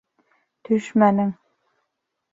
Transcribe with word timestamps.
Төшмәнең! 0.69 1.33